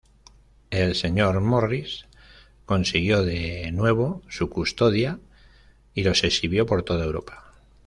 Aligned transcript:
El 0.71 0.95
señor 0.95 1.39
Morris 1.41 2.07
consiguió 2.65 3.21
de 3.23 3.71
nuevo 3.71 4.23
su 4.29 4.49
custodia 4.49 5.19
y 5.93 6.01
los 6.03 6.23
exhibió 6.23 6.65
por 6.65 6.81
toda 6.81 7.05
Europa. 7.05 7.53